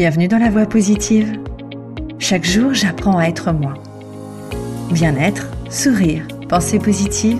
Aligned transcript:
Bienvenue 0.00 0.28
dans 0.28 0.38
la 0.38 0.48
voie 0.48 0.64
positive. 0.64 1.38
Chaque 2.18 2.46
jour, 2.46 2.72
j'apprends 2.72 3.18
à 3.18 3.24
être 3.24 3.52
moi. 3.52 3.74
Bien-être, 4.90 5.50
sourire, 5.68 6.26
pensée 6.48 6.78
positive, 6.78 7.38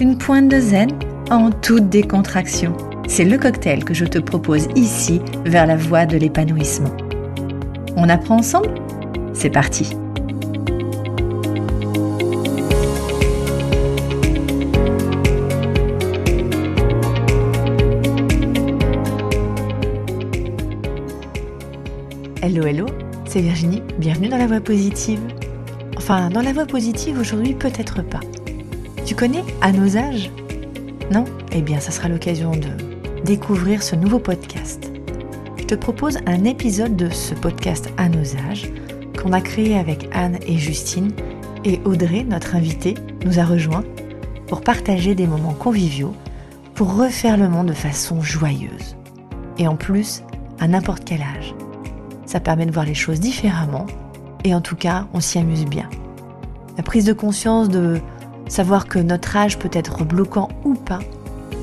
une 0.00 0.16
pointe 0.16 0.48
de 0.48 0.58
zen 0.58 0.88
en 1.30 1.50
toute 1.50 1.90
décontraction. 1.90 2.74
C'est 3.08 3.26
le 3.26 3.36
cocktail 3.36 3.84
que 3.84 3.92
je 3.92 4.06
te 4.06 4.18
propose 4.18 4.68
ici 4.74 5.20
vers 5.44 5.66
la 5.66 5.76
voie 5.76 6.06
de 6.06 6.16
l'épanouissement. 6.16 6.96
On 7.94 8.08
apprend 8.08 8.38
ensemble? 8.38 8.72
C'est 9.34 9.50
parti 9.50 9.94
Hello, 22.62 22.84
hello, 22.84 22.86
c'est 23.24 23.40
Virginie, 23.40 23.82
bienvenue 23.98 24.28
dans 24.28 24.36
la 24.36 24.46
voie 24.46 24.60
positive. 24.60 25.18
Enfin, 25.96 26.30
dans 26.30 26.42
la 26.42 26.52
voie 26.52 26.64
positive 26.64 27.18
aujourd'hui, 27.18 27.54
peut-être 27.54 28.02
pas. 28.02 28.20
Tu 29.04 29.16
connais 29.16 29.42
À 29.60 29.72
nos 29.72 29.96
âges? 29.96 30.30
Non? 31.10 31.24
Eh 31.50 31.60
bien, 31.60 31.80
ça 31.80 31.90
sera 31.90 32.08
l'occasion 32.08 32.52
de 32.52 32.68
découvrir 33.24 33.82
ce 33.82 33.96
nouveau 33.96 34.20
podcast. 34.20 34.92
Je 35.56 35.64
te 35.64 35.74
propose 35.74 36.18
un 36.26 36.44
épisode 36.44 36.94
de 36.94 37.10
ce 37.10 37.34
podcast 37.34 37.90
À 37.96 38.08
nos 38.08 38.36
âges 38.48 38.70
qu'on 39.20 39.32
a 39.32 39.40
créé 39.40 39.76
avec 39.76 40.08
Anne 40.12 40.38
et 40.46 40.56
Justine 40.56 41.10
et 41.64 41.80
Audrey, 41.84 42.22
notre 42.22 42.54
invitée, 42.54 42.94
nous 43.24 43.40
a 43.40 43.44
rejoints 43.44 43.84
pour 44.46 44.60
partager 44.60 45.16
des 45.16 45.26
moments 45.26 45.54
conviviaux, 45.54 46.14
pour 46.76 46.94
refaire 46.94 47.36
le 47.36 47.48
monde 47.48 47.66
de 47.66 47.72
façon 47.72 48.22
joyeuse. 48.22 48.96
Et 49.58 49.66
en 49.66 49.74
plus, 49.74 50.22
à 50.60 50.68
n'importe 50.68 51.02
quel 51.04 51.22
âge 51.22 51.56
ça 52.32 52.40
permet 52.40 52.64
de 52.64 52.72
voir 52.72 52.86
les 52.86 52.94
choses 52.94 53.20
différemment 53.20 53.86
et 54.42 54.54
en 54.54 54.62
tout 54.62 54.74
cas, 54.74 55.06
on 55.12 55.20
s'y 55.20 55.38
amuse 55.38 55.66
bien. 55.66 55.86
La 56.78 56.82
prise 56.82 57.04
de 57.04 57.12
conscience 57.12 57.68
de 57.68 58.00
savoir 58.48 58.86
que 58.86 58.98
notre 58.98 59.36
âge 59.36 59.58
peut 59.58 59.68
être 59.74 60.02
bloquant 60.04 60.48
ou 60.64 60.72
pas, 60.72 61.00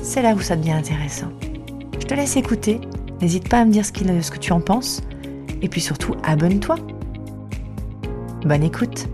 c'est 0.04 0.22
là 0.22 0.32
où 0.32 0.40
ça 0.40 0.54
devient 0.54 0.70
intéressant. 0.70 1.26
Je 1.98 2.06
te 2.06 2.14
laisse 2.14 2.36
écouter, 2.36 2.80
n'hésite 3.20 3.48
pas 3.48 3.58
à 3.58 3.64
me 3.64 3.72
dire 3.72 3.84
ce, 3.84 3.90
ce 3.92 4.30
que 4.30 4.38
tu 4.38 4.52
en 4.52 4.60
penses 4.60 5.02
et 5.60 5.68
puis 5.68 5.80
surtout, 5.80 6.14
abonne-toi. 6.22 6.76
Bonne 8.44 8.62
écoute. 8.62 9.08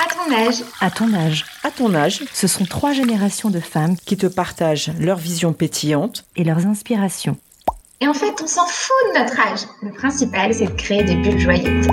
À 0.00 0.12
ton 0.12 0.34
âge. 0.34 0.64
À 0.80 0.90
ton 0.90 1.14
âge. 1.14 1.44
À 1.66 1.72
ton 1.72 1.96
âge, 1.96 2.22
Ce 2.32 2.46
sont 2.46 2.64
trois 2.64 2.92
générations 2.92 3.50
de 3.50 3.58
femmes 3.58 3.96
qui 3.96 4.16
te 4.16 4.28
partagent 4.28 4.92
leur 5.00 5.18
vision 5.18 5.52
pétillante. 5.52 6.24
et 6.36 6.44
leurs 6.44 6.64
inspirations. 6.64 7.36
Et 8.00 8.06
en 8.06 8.14
fait, 8.14 8.40
on 8.40 8.46
s'en 8.46 8.66
fout 8.68 8.94
de 9.12 9.18
notre 9.18 9.40
âge. 9.40 9.66
Le 9.82 9.90
principal, 9.90 10.54
c'est 10.54 10.66
de 10.66 10.70
créer 10.80 11.02
des 11.02 11.16
bulles 11.16 11.40
joyeuses. 11.40 11.88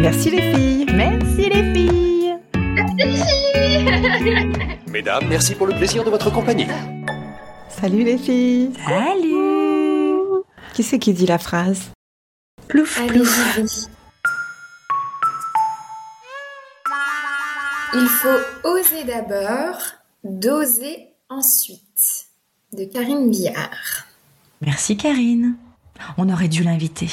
Merci 0.00 0.30
les 0.30 0.54
filles. 0.54 0.86
Merci 0.94 1.50
les 1.50 1.74
filles 1.74 2.34
Mesdames, 4.90 5.24
merci 5.28 5.54
pour 5.54 5.66
le 5.66 5.74
plaisir 5.74 6.02
de 6.02 6.08
votre 6.08 6.32
compagnie. 6.32 6.66
Salut 7.68 8.04
les 8.04 8.16
filles. 8.16 8.70
Salut 8.86 10.16
Qui 10.72 10.82
c'est 10.82 10.98
qui 10.98 11.12
dit 11.12 11.26
la 11.26 11.36
phrase? 11.36 11.90
Plouf 12.68 12.98
Allez, 12.98 13.18
plouf 13.18 13.88
Il 17.94 18.06
faut 18.06 18.68
oser 18.68 19.04
d'abord, 19.04 19.78
doser 20.22 21.08
ensuite. 21.28 22.26
De 22.72 22.84
Karine 22.84 23.30
Billard. 23.30 24.06
Merci 24.60 24.96
Karine. 24.96 25.56
On 26.18 26.28
aurait 26.28 26.48
dû 26.48 26.62
l'inviter. 26.62 27.10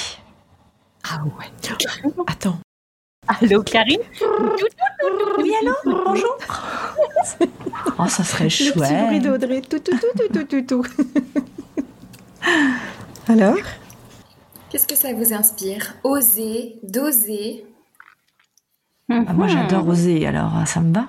Ah 1.03 1.21
ouais. 1.23 1.45
Attends. 2.27 2.59
Allô, 3.27 3.63
Karine? 3.63 4.01
Oui, 5.39 5.53
allô? 5.61 5.73
Bonjour 6.05 6.37
Oh, 7.97 8.07
ça 8.07 8.23
serait 8.23 8.43
Le 8.45 8.49
petit 8.49 8.71
bruit 8.71 8.87
chouette 8.87 9.21
d'Audrey. 9.23 9.61
Tout, 9.61 9.79
tout, 9.79 9.97
tout, 9.97 10.17
tout, 10.17 10.27
tout, 10.27 10.43
tout, 10.43 10.61
tout. 10.61 10.85
Alors? 13.27 13.55
Qu'est-ce 14.69 14.87
que 14.87 14.95
ça 14.95 15.13
vous 15.13 15.33
inspire? 15.33 15.93
Oser, 16.03 16.79
doser. 16.83 17.65
Ah, 19.15 19.33
Moi, 19.33 19.47
j'adore 19.47 19.87
oser, 19.87 20.27
alors 20.27 20.57
euh, 20.57 20.65
ça 20.65 20.81
me 20.81 20.93
va. 20.93 21.07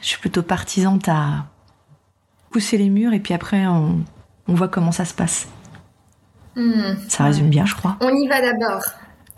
Je 0.00 0.06
suis 0.06 0.18
plutôt 0.18 0.42
partisante 0.42 1.08
à 1.08 1.46
pousser 2.50 2.78
les 2.78 2.90
murs 2.90 3.12
et 3.12 3.20
puis 3.20 3.34
après, 3.34 3.66
on, 3.66 4.04
on 4.46 4.54
voit 4.54 4.68
comment 4.68 4.92
ça 4.92 5.04
se 5.04 5.14
passe. 5.14 5.48
Hmm. 6.56 6.94
Ça 7.08 7.24
résume 7.24 7.48
bien, 7.50 7.66
je 7.66 7.74
crois. 7.74 7.96
On 8.00 8.10
y 8.14 8.28
va 8.28 8.40
d'abord. 8.40 8.82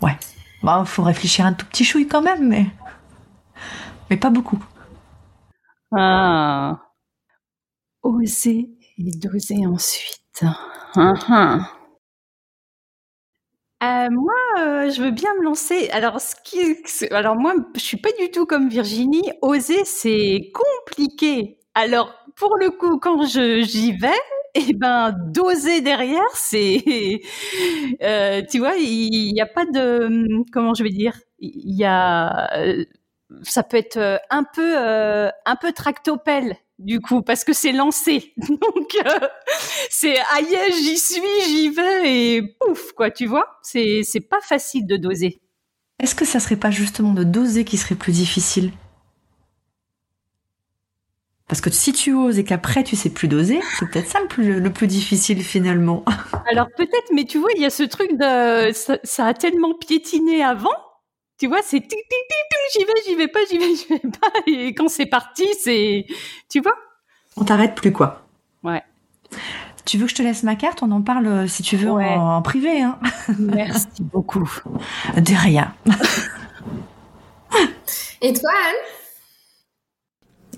Ouais. 0.01 0.17
Bah, 0.61 0.83
faut 0.85 1.03
réfléchir 1.03 1.45
un 1.45 1.53
tout 1.53 1.65
petit 1.65 1.83
chouille 1.83 2.07
quand 2.07 2.21
même, 2.21 2.47
mais. 2.47 2.67
Mais 4.09 4.17
pas 4.17 4.29
beaucoup. 4.29 4.63
Ah. 5.95 6.79
Oser 8.01 8.69
et 8.97 9.11
doser 9.17 9.65
ensuite. 9.65 10.43
Hum, 10.95 11.13
hum. 11.29 11.65
Euh, 13.83 14.09
moi, 14.11 14.33
euh, 14.59 14.89
je 14.91 15.01
veux 15.01 15.11
bien 15.11 15.33
me 15.39 15.43
lancer. 15.43 15.89
Alors, 15.91 16.21
ce 16.21 16.35
qui, 16.43 16.77
alors 17.11 17.35
moi, 17.35 17.53
je 17.75 17.81
suis 17.81 17.97
pas 17.97 18.11
du 18.19 18.31
tout 18.31 18.45
comme 18.45 18.69
Virginie. 18.69 19.29
Oser, 19.41 19.83
c'est 19.83 20.51
compliqué. 20.53 21.59
Alors, 21.75 22.13
pour 22.37 22.55
le 22.57 22.69
coup, 22.69 22.97
quand 22.99 23.25
je 23.25 23.61
j'y 23.61 23.91
vais, 23.91 24.09
eh 24.55 24.73
ben, 24.73 25.13
doser 25.27 25.81
derrière, 25.81 26.23
c'est, 26.33 26.81
euh, 28.03 28.41
tu 28.49 28.59
vois, 28.59 28.75
il 28.77 29.33
n'y 29.33 29.41
a 29.41 29.47
pas 29.47 29.65
de, 29.65 30.27
comment 30.53 30.73
je 30.73 30.83
vais 30.83 30.89
dire, 30.89 31.17
il 31.39 31.75
y 31.75 31.83
a, 31.83 32.49
ça 33.41 33.63
peut 33.63 33.77
être 33.77 34.21
un 34.29 34.43
peu, 34.45 34.77
un 34.77 35.55
peu 35.59 35.73
tractopelle 35.73 36.55
du 36.83 36.99
coup, 36.99 37.21
parce 37.21 37.43
que 37.43 37.53
c'est 37.53 37.71
lancé. 37.71 38.33
Donc, 38.37 38.95
euh, 39.05 39.27
c'est 39.89 40.17
aïe, 40.35 40.57
j'y 40.71 40.97
suis, 40.97 41.21
j'y 41.47 41.69
vais 41.69 42.35
et 42.35 42.41
pouf, 42.59 42.91
quoi, 42.93 43.11
tu 43.11 43.25
vois. 43.25 43.47
C'est, 43.63 44.01
c'est 44.03 44.21
pas 44.21 44.41
facile 44.41 44.85
de 44.85 44.97
doser. 44.97 45.41
Est-ce 45.99 46.15
que 46.15 46.25
ça 46.25 46.39
serait 46.39 46.57
pas 46.57 46.71
justement 46.71 47.13
de 47.13 47.23
doser 47.23 47.65
qui 47.65 47.77
serait 47.77 47.95
plus 47.95 48.13
difficile? 48.13 48.71
Parce 51.47 51.61
que 51.61 51.69
si 51.69 51.93
tu 51.93 52.13
oses 52.13 52.39
et 52.39 52.43
qu'après 52.43 52.83
tu 52.83 52.95
sais 52.95 53.09
plus 53.09 53.27
doser, 53.27 53.59
c'est 53.77 53.87
peut-être 53.89 54.07
ça 54.07 54.19
le 54.21 54.27
plus, 54.27 54.59
le 54.59 54.73
plus 54.73 54.87
difficile 54.87 55.43
finalement. 55.43 56.03
Alors 56.49 56.67
peut-être, 56.75 57.11
mais 57.13 57.25
tu 57.25 57.37
vois, 57.37 57.51
il 57.55 57.61
y 57.61 57.65
a 57.65 57.69
ce 57.69 57.83
truc 57.83 58.13
de, 58.13 58.71
ça, 58.73 58.97
ça 59.03 59.27
a 59.27 59.33
tellement 59.33 59.73
piétiné 59.75 60.43
avant. 60.43 60.71
Tu 61.43 61.49
vois, 61.49 61.59
c'est 61.61 61.83
j'y 62.73 62.85
vais, 62.85 62.93
j'y 63.05 63.15
vais 63.15 63.27
pas, 63.27 63.39
j'y 63.49 63.57
vais, 63.57 63.75
j'y 63.75 63.85
vais 63.89 63.99
pas. 63.99 64.31
Et 64.47 64.73
quand 64.73 64.87
c'est 64.87 65.05
parti, 65.05 65.43
c'est, 65.59 66.05
tu 66.49 66.61
vois. 66.61 66.71
On 67.35 67.43
t'arrête 67.43 67.75
plus 67.75 67.91
quoi. 67.91 68.21
Ouais. 68.63 68.81
Tu 69.83 69.97
veux 69.97 70.05
que 70.05 70.11
je 70.11 70.15
te 70.15 70.21
laisse 70.21 70.43
ma 70.43 70.55
carte? 70.55 70.83
On 70.83 70.91
en 70.91 71.01
parle 71.01 71.27
euh, 71.27 71.47
si 71.47 71.61
tu 71.61 71.75
veux 71.75 71.91
en, 71.91 72.41
privé. 72.41 72.81
Hein 72.81 72.97
Merci 73.39 73.87
beaucoup. 73.99 74.49
de 75.17 75.41
rien. 75.41 75.75
Et 78.21 78.31
toi, 78.31 78.51
Anne? 78.65 78.75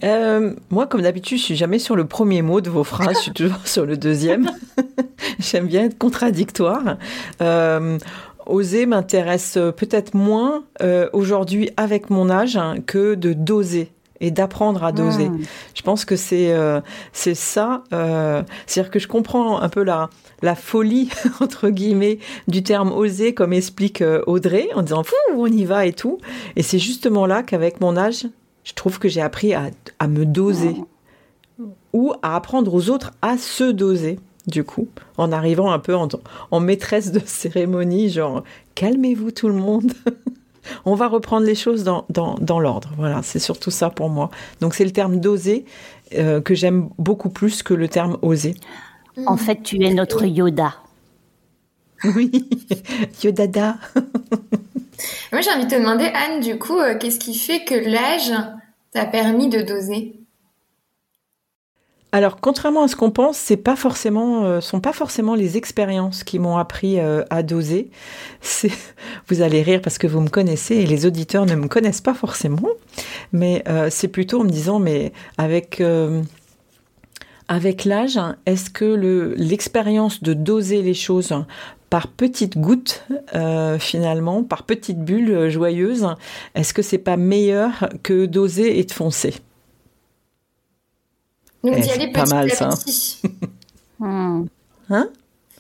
Euh, 0.04 0.54
moi, 0.70 0.86
comme 0.86 1.02
d'habitude, 1.02 1.40
je 1.40 1.44
suis 1.46 1.56
jamais 1.56 1.80
sur 1.80 1.96
le 1.96 2.06
premier 2.06 2.44
mot 2.44 2.62
de 2.62 2.70
vos 2.70 2.84
phrases, 2.84 3.18
je 3.18 3.22
suis 3.22 3.34
toujours 3.34 3.66
sur 3.66 3.88
le 3.88 3.98
deuxième. 3.98 4.52
J'aime 5.40 5.66
bien 5.66 5.86
être 5.86 5.98
contradictoire. 5.98 6.98
Euh, 7.42 7.98
oser 8.46 8.86
m'intéresse 8.86 9.58
peut-être 9.76 10.14
moins 10.14 10.64
euh, 10.82 11.10
aujourd'hui 11.14 11.70
avec 11.78 12.10
mon 12.10 12.30
âge 12.30 12.58
hein, 12.58 12.76
que 12.86 13.16
de 13.16 13.34
doser 13.34 13.92
et 14.22 14.32
d'apprendre 14.32 14.84
à 14.84 14.92
doser. 14.92 15.30
Mmh. 15.30 15.42
Je 15.74 15.82
pense 15.82 16.06
que 16.06 16.16
c'est 16.16 16.54
euh, 16.54 16.80
c'est 17.12 17.36
ça. 17.36 17.84
euh, 17.94 18.44
C'est-à-dire 18.66 18.90
que 18.92 19.00
je 19.00 19.08
comprends 19.08 19.60
un 19.60 19.70
peu 19.70 19.84
la 19.84 20.10
la 20.42 20.56
folie 20.56 21.10
entre 21.42 21.70
guillemets 21.70 22.20
du 22.48 22.64
terme 22.64 22.92
oser, 22.94 23.34
comme 23.34 23.52
explique 23.54 24.02
euh, 24.02 24.22
Audrey, 24.26 24.70
en 24.76 24.84
disant 24.84 25.04
fou, 25.04 25.16
on 25.36 25.48
y 25.48 25.66
va 25.66 25.86
et 25.86 25.94
tout. 25.94 26.18
Et 26.56 26.64
c'est 26.64 26.80
justement 26.80 27.26
là 27.26 27.44
qu'avec 27.44 27.82
mon 27.82 27.98
âge, 27.98 28.26
je 28.64 28.74
trouve 28.74 29.00
que 29.00 29.10
j'ai 29.10 29.22
appris 29.22 29.54
à, 29.54 29.70
à 30.00 30.08
me 30.08 30.26
doser 30.26 30.76
ou 31.94 32.14
à 32.22 32.36
apprendre 32.36 32.74
aux 32.74 32.90
autres 32.90 33.12
à 33.22 33.38
se 33.38 33.66
doser. 33.66 34.20
Du 34.48 34.64
coup, 34.64 34.88
en 35.18 35.32
arrivant 35.32 35.72
un 35.72 35.80
peu 35.80 35.96
en, 35.96 36.08
en 36.52 36.60
maîtresse 36.60 37.12
de 37.12 37.22
cérémonie, 37.26 38.10
genre 38.10 38.44
calmez-vous 38.76 39.32
tout 39.32 39.48
le 39.48 39.56
monde. 39.56 39.94
On 40.86 40.96
va 40.96 41.08
reprendre 41.08 41.46
les 41.46 41.56
choses 41.56 41.84
dans, 41.84 42.06
dans, 42.10 42.36
dans 42.36 42.60
l'ordre. 42.60 42.92
Voilà, 42.98 43.22
c'est 43.24 43.40
surtout 43.40 43.72
ça 43.72 43.90
pour 43.90 44.10
moi. 44.10 44.32
Donc 44.62 44.74
c'est 44.74 44.86
le 44.86 44.92
terme 44.92 45.20
doser 45.20 45.66
euh, 46.16 46.42
que 46.42 46.56
j'aime 46.56 46.90
beaucoup 46.98 47.30
plus 47.30 47.64
que 47.64 47.74
le 47.74 47.88
terme 47.88 48.18
oser. 48.22 48.56
En 49.26 49.38
fait, 49.38 49.62
tu 49.64 49.84
es 49.84 49.94
notre 49.94 50.26
Yoda. 50.26 50.76
Oui, 52.04 52.30
Yodada. 53.24 53.78
Moi, 55.32 55.42
j'ai 55.42 55.50
envie 55.52 55.66
de 55.66 55.70
te 55.70 55.76
demander, 55.76 56.06
Anne, 56.06 56.40
du 56.42 56.60
coup, 56.60 56.78
euh, 56.78 56.96
qu'est-ce 56.98 57.20
qui 57.20 57.36
fait 57.36 57.64
que 57.64 57.74
l'âge 57.74 58.32
t'a 58.92 59.06
permis 59.06 59.50
de 59.50 59.62
doser? 59.62 60.25
Alors, 62.16 62.40
contrairement 62.40 62.84
à 62.84 62.88
ce 62.88 62.96
qu'on 62.96 63.12
pense, 63.12 63.52
pas 63.62 63.76
forcément, 63.76 64.46
euh, 64.46 64.62
sont 64.62 64.80
pas 64.80 64.94
forcément 64.94 65.36
les 65.36 65.58
expériences 65.58 66.24
qui 66.24 66.40
m'ont 66.40 66.56
appris 66.56 66.98
euh, 66.98 67.26
à 67.30 67.44
doser. 67.44 67.90
Vous 69.28 69.42
allez 69.42 69.62
rire 69.62 69.82
parce 69.82 69.98
que 69.98 70.08
vous 70.08 70.22
me 70.22 70.30
connaissez 70.30 70.76
et 70.76 70.86
les 70.86 71.06
auditeurs 71.06 71.46
ne 71.46 71.56
me 71.56 71.68
connaissent 71.68 72.00
pas 72.00 72.14
forcément, 72.14 72.70
mais 73.34 73.64
euh, 73.68 73.90
c'est 73.92 74.08
plutôt 74.08 74.40
en 74.40 74.44
me 74.46 74.50
disant, 74.50 74.80
mais 74.80 75.12
avec 75.38 75.82
l'âge, 77.84 78.18
est-ce 78.46 78.70
que 78.70 78.86
le, 78.86 79.34
l'expérience 79.36 80.24
de 80.24 80.34
doser 80.34 80.84
les 80.84 80.94
choses 80.94 81.36
par 81.90 82.08
petites 82.08 82.58
gouttes, 82.58 83.04
finalement, 83.80 84.42
par 84.44 84.64
petites 84.64 85.04
bulles 85.04 85.50
joyeuses, 85.50 86.08
est-ce 86.56 86.74
que 86.74 86.82
c'est 86.82 86.98
pas 86.98 87.18
meilleur 87.18 87.90
que 88.04 88.26
doser 88.26 88.80
et 88.80 88.86
de 88.86 88.92
foncer? 88.94 89.34
Donc 91.66 91.80
d'y 91.80 91.92
aller 91.92 92.12
petit 92.12 92.34
mal, 92.34 92.52
à 92.52 92.68
petit. 92.70 93.22
Hmm. 93.98 94.48
Hein? 94.90 95.10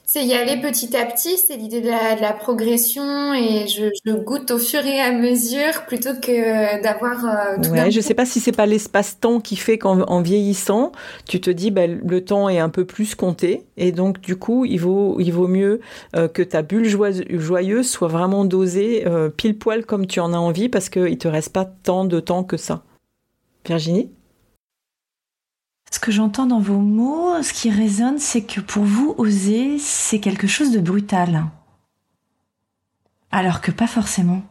C'est 0.07 0.23
y 0.23 0.35
aller 0.35 0.61
petit 0.61 0.95
à 0.95 1.03
petit, 1.05 1.35
c'est 1.35 1.57
l'idée 1.57 1.81
de 1.81 1.89
la, 1.89 2.33
progression 2.33 3.33
et 3.33 3.67
je, 3.67 4.13
goûte 4.13 4.51
au 4.51 4.59
fur 4.59 4.85
et 4.85 5.01
à 5.01 5.11
mesure 5.11 5.85
plutôt 5.87 6.13
que 6.21 6.81
d'avoir 6.83 7.25
euh, 7.25 7.55
tout 7.61 7.71
ouais, 7.71 7.89
Je 7.89 7.99
sais 8.01 8.13
pas 8.13 8.25
si 8.25 8.39
c'est 8.39 8.51
pas 8.51 8.67
l'espace-temps 8.67 9.39
qui 9.39 9.55
fait 9.55 9.79
qu'en 9.79 10.21
vieillissant, 10.21 10.91
tu 11.27 11.41
te 11.41 11.49
dis 11.49 11.71
ben, 11.71 11.99
le 12.05 12.23
temps 12.23 12.49
est 12.49 12.59
un 12.59 12.69
peu 12.69 12.85
plus 12.85 13.15
compté 13.15 13.65
et 13.77 13.91
donc 13.91 14.21
du 14.21 14.35
coup 14.35 14.63
il 14.63 14.77
vaut, 14.77 15.19
il 15.19 15.31
vaut 15.31 15.47
mieux 15.47 15.81
euh, 16.15 16.27
que 16.27 16.43
ta 16.43 16.61
bulle 16.61 16.87
joyeuse 16.87 17.89
soit 17.89 18.07
vraiment 18.07 18.45
dosée 18.45 19.07
euh, 19.07 19.29
pile 19.29 19.57
poil 19.57 19.85
comme 19.85 20.05
tu 20.05 20.19
en 20.19 20.33
as 20.33 20.37
envie 20.37 20.69
parce 20.69 20.89
qu'il 20.89 21.17
te 21.17 21.27
reste 21.27 21.51
pas 21.51 21.65
tant 21.65 22.05
de 22.05 22.19
temps 22.19 22.43
que 22.43 22.57
ça. 22.57 22.83
Virginie? 23.65 24.11
Ce 25.95 25.99
que 25.99 26.11
j'entends 26.11 26.45
dans 26.45 26.59
vos 26.59 26.79
mots, 26.79 27.41
ce 27.41 27.53
qui 27.53 27.69
résonne, 27.69 28.19
c'est 28.19 28.41
que 28.41 28.59
pour 28.59 28.83
vous, 28.83 29.15
oser, 29.17 29.79
c'est 29.79 30.19
quelque 30.19 30.45
chose 30.45 30.71
de 30.71 30.81
brutal. 30.81 31.45
Alors 33.31 33.61
que 33.61 33.71
pas 33.71 33.87
forcément. 33.87 34.41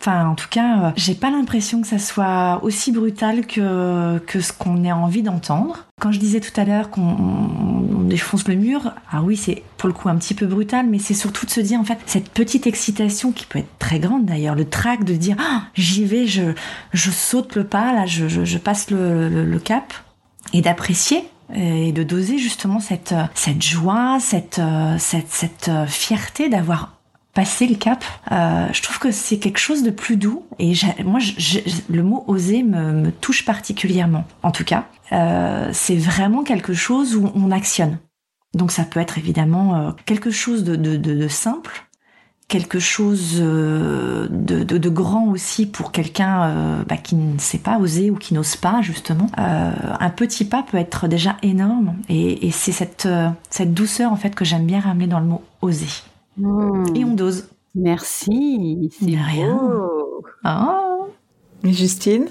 Enfin, 0.00 0.26
en 0.26 0.34
tout 0.34 0.48
cas, 0.48 0.78
euh, 0.78 0.90
j'ai 0.96 1.14
pas 1.14 1.30
l'impression 1.30 1.82
que 1.82 1.86
ça 1.86 1.98
soit 1.98 2.60
aussi 2.62 2.90
brutal 2.90 3.46
que, 3.46 4.16
que 4.26 4.40
ce 4.40 4.54
qu'on 4.54 4.82
ait 4.82 4.92
envie 4.92 5.22
d'entendre. 5.22 5.84
Quand 6.00 6.10
je 6.10 6.18
disais 6.18 6.40
tout 6.40 6.58
à 6.58 6.64
l'heure 6.64 6.88
qu'on 6.88 8.06
défonce 8.08 8.48
le 8.48 8.54
mur, 8.54 8.94
ah 9.12 9.22
oui, 9.22 9.36
c'est 9.36 9.62
pour 9.76 9.88
le 9.88 9.92
coup 9.92 10.08
un 10.08 10.16
petit 10.16 10.34
peu 10.34 10.46
brutal, 10.46 10.86
mais 10.88 10.98
c'est 10.98 11.12
surtout 11.12 11.44
de 11.44 11.50
se 11.50 11.60
dire, 11.60 11.78
en 11.78 11.84
fait, 11.84 11.98
cette 12.06 12.30
petite 12.30 12.66
excitation 12.66 13.30
qui 13.30 13.44
peut 13.44 13.58
être 13.58 13.78
très 13.78 13.98
grande 13.98 14.24
d'ailleurs, 14.24 14.54
le 14.54 14.66
trac 14.66 15.04
de 15.04 15.14
dire, 15.16 15.36
ah, 15.38 15.64
j'y 15.74 16.06
vais, 16.06 16.26
je, 16.26 16.54
je 16.94 17.10
saute 17.10 17.56
le 17.56 17.64
pas, 17.64 17.92
là, 17.92 18.06
je, 18.06 18.26
je, 18.26 18.58
passe 18.58 18.90
le, 18.90 19.28
le 19.44 19.58
cap 19.58 19.92
et 20.54 20.62
d'apprécier 20.62 21.28
euh, 21.50 21.88
et 21.88 21.92
de 21.92 22.02
doser 22.02 22.38
justement 22.38 22.80
cette 22.80 23.12
euh, 23.12 23.24
cette 23.34 23.60
joie, 23.60 24.18
cette 24.20 24.58
euh, 24.58 24.96
cette, 24.98 25.30
cette 25.30 25.70
fierté 25.86 26.48
d'avoir 26.48 26.94
passé 27.34 27.66
le 27.66 27.74
cap. 27.74 28.04
Je 28.30 28.80
trouve 28.80 29.00
que 29.00 29.10
c'est 29.10 29.38
quelque 29.38 29.58
chose 29.58 29.82
de 29.82 29.90
plus 29.90 30.16
doux 30.16 30.44
et 30.60 30.72
moi 31.04 31.18
le 31.90 32.02
mot 32.04 32.22
oser 32.28 32.62
me, 32.62 33.10
touche 33.10 33.44
particulièrement. 33.44 34.24
En 34.44 34.52
tout 34.52 34.62
cas, 34.62 34.86
c'est 35.72 35.96
vraiment 35.96 36.44
quelque 36.44 36.74
chose 36.74 37.16
où 37.16 37.32
on 37.34 37.50
actionne. 37.50 37.98
Donc 38.54 38.70
ça 38.70 38.84
peut 38.84 39.00
être 39.00 39.18
évidemment 39.18 39.96
quelque 40.06 40.30
chose 40.30 40.62
de, 40.62 40.76
de 40.76 41.26
simple, 41.26 41.88
quelque 42.48 42.78
chose 42.78 43.38
euh, 43.40 44.26
de, 44.30 44.88
grand 44.88 45.28
aussi 45.28 45.66
pour 45.66 45.92
quelqu'un 45.92 46.44
euh, 46.44 46.82
bah, 46.88 46.96
qui 46.96 47.16
ne 47.16 47.38
sait 47.38 47.58
pas 47.58 47.78
oser 47.78 48.10
ou 48.10 48.16
qui 48.16 48.34
n'ose 48.34 48.56
pas 48.56 48.80
justement. 48.82 49.26
Euh, 49.38 49.72
un 49.98 50.10
petit 50.10 50.44
pas 50.44 50.62
peut 50.62 50.76
être 50.76 51.08
déjà 51.08 51.36
énorme 51.42 51.96
et, 52.08 52.50
c'est 52.50 52.72
cette, 52.72 53.08
cette 53.50 53.74
douceur 53.74 54.12
en 54.12 54.16
fait 54.16 54.34
que 54.34 54.44
j'aime 54.44 54.66
bien 54.66 54.80
ramener 54.80 55.06
dans 55.06 55.20
le 55.20 55.26
mot 55.26 55.42
oser. 55.62 55.86
Hmm. 56.36 56.84
Et 56.94 57.04
on 57.04 57.14
dose. 57.14 57.48
Merci. 57.74 58.90
C'est 59.00 59.06
rien. 59.06 59.58
Oh. 60.44 61.08
Justine? 61.64 62.28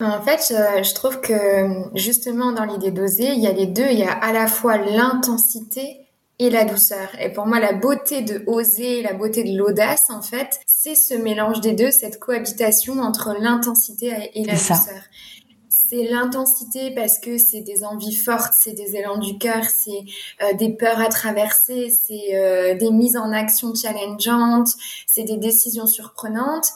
En 0.00 0.20
fait, 0.22 0.52
je 0.82 0.94
trouve 0.94 1.20
que 1.20 1.96
justement 1.96 2.52
dans 2.52 2.64
l'idée 2.64 2.90
d'oser, 2.90 3.32
il 3.32 3.40
y 3.40 3.46
a 3.46 3.52
les 3.52 3.66
deux. 3.66 3.86
Il 3.90 3.98
y 3.98 4.04
a 4.04 4.12
à 4.12 4.32
la 4.32 4.46
fois 4.46 4.78
l'intensité 4.78 6.07
et 6.38 6.50
la 6.50 6.64
douceur. 6.64 7.08
Et 7.20 7.32
pour 7.32 7.46
moi, 7.46 7.58
la 7.58 7.72
beauté 7.72 8.22
de 8.22 8.42
oser, 8.46 9.02
la 9.02 9.12
beauté 9.12 9.42
de 9.44 9.56
l'audace, 9.56 10.10
en 10.10 10.22
fait, 10.22 10.60
c'est 10.66 10.94
ce 10.94 11.14
mélange 11.14 11.60
des 11.60 11.72
deux, 11.72 11.90
cette 11.90 12.18
cohabitation 12.18 13.00
entre 13.00 13.34
l'intensité 13.40 14.30
et 14.34 14.44
la 14.44 14.52
douceur. 14.52 15.02
C'est 15.68 16.04
l'intensité 16.04 16.94
parce 16.94 17.18
que 17.18 17.38
c'est 17.38 17.62
des 17.62 17.82
envies 17.82 18.14
fortes, 18.14 18.52
c'est 18.60 18.72
des 18.72 18.96
élans 18.96 19.18
du 19.18 19.38
cœur, 19.38 19.64
c'est 19.64 20.04
euh, 20.42 20.52
des 20.54 20.70
peurs 20.70 21.00
à 21.00 21.08
traverser, 21.08 21.88
c'est 21.88 22.36
euh, 22.36 22.74
des 22.74 22.90
mises 22.90 23.16
en 23.16 23.32
action 23.32 23.74
challengeantes, 23.74 24.68
c'est 25.06 25.24
des 25.24 25.38
décisions 25.38 25.86
surprenantes 25.86 26.72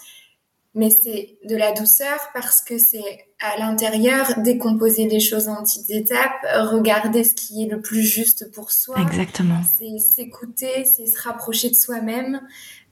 mais 0.74 0.90
c'est 0.90 1.38
de 1.48 1.54
la 1.54 1.72
douceur 1.72 2.18
parce 2.32 2.62
que 2.62 2.78
c'est 2.78 3.26
à 3.40 3.58
l'intérieur 3.58 4.38
décomposer 4.38 5.06
les 5.06 5.20
choses 5.20 5.48
en 5.48 5.62
petites 5.62 5.90
étapes, 5.90 6.46
regarder 6.70 7.24
ce 7.24 7.34
qui 7.34 7.64
est 7.64 7.66
le 7.66 7.80
plus 7.80 8.02
juste 8.02 8.50
pour 8.52 8.70
soi. 8.70 8.96
Exactement. 9.00 9.60
C'est 9.78 9.98
s'écouter, 9.98 10.84
c'est 10.84 11.06
se 11.06 11.20
rapprocher 11.20 11.68
de 11.68 11.74
soi-même, 11.74 12.40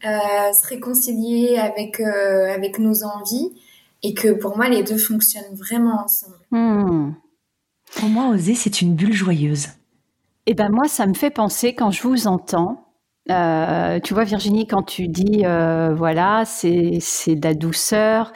euh, 0.04 0.08
se 0.52 0.66
réconcilier 0.68 1.56
avec 1.58 2.00
euh, 2.00 2.54
avec 2.54 2.78
nos 2.78 3.04
envies 3.04 3.50
et 4.02 4.12
que 4.14 4.32
pour 4.32 4.56
moi 4.56 4.68
les 4.68 4.82
deux 4.82 4.98
fonctionnent 4.98 5.54
vraiment 5.54 6.04
ensemble. 6.04 6.36
Hmm. 6.50 7.12
Pour 7.96 8.08
moi, 8.08 8.28
oser 8.28 8.54
c'est 8.54 8.82
une 8.82 8.94
bulle 8.94 9.12
joyeuse. 9.12 9.68
Eh 10.46 10.54
ben 10.54 10.68
moi, 10.70 10.88
ça 10.88 11.06
me 11.06 11.14
fait 11.14 11.30
penser 11.30 11.74
quand 11.74 11.90
je 11.90 12.02
vous 12.02 12.26
entends 12.26 12.89
euh, 13.30 14.00
tu 14.00 14.14
vois, 14.14 14.24
Virginie, 14.24 14.66
quand 14.66 14.82
tu 14.82 15.08
dis, 15.08 15.42
euh, 15.44 15.94
voilà, 15.94 16.44
c'est 16.44 17.00
de 17.34 17.46
la 17.46 17.54
douceur, 17.54 18.32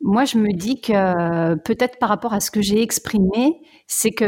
moi, 0.00 0.24
je 0.24 0.38
me 0.38 0.52
dis 0.52 0.80
que 0.80 1.54
peut-être 1.58 1.98
par 1.98 2.08
rapport 2.08 2.32
à 2.32 2.40
ce 2.40 2.50
que 2.50 2.60
j'ai 2.60 2.82
exprimé, 2.82 3.60
c'est 3.86 4.10
que 4.10 4.24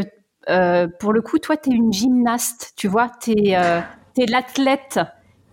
euh, 0.49 0.87
pour 1.01 1.13
le 1.13 1.21
coup, 1.21 1.39
toi, 1.39 1.57
tu 1.57 1.71
es 1.71 1.75
une 1.75 1.93
gymnaste, 1.93 2.75
tu 2.77 2.87
vois, 2.87 3.11
tu 3.21 3.33
es, 3.33 3.53
es 3.53 4.27
l'athlète 4.27 5.01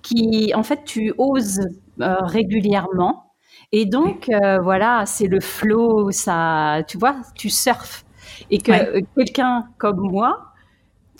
qui, 0.03 0.51
en 0.55 0.63
fait, 0.63 0.83
tu 0.85 1.13
oses 1.17 1.61
régulièrement. 1.99 3.33
Et 3.71 3.85
donc, 3.85 4.29
voilà, 4.63 5.05
c'est 5.05 5.27
le 5.27 5.39
flow, 5.39 6.11
ça, 6.11 6.83
tu 6.87 6.97
vois, 6.97 7.15
tu 7.35 7.49
surfes. 7.49 8.05
Et 8.49 8.59
que 8.59 9.01
quelqu'un 9.15 9.65
comme 9.77 9.99
moi, 9.99 10.50